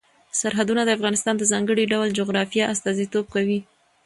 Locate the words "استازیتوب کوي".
2.73-3.59